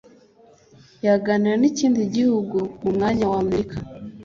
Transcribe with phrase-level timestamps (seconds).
[1.05, 3.75] yaganira n’ikindi gihugu mu mwanya wa Amerika